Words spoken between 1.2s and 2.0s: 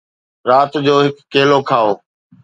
کيلو کائو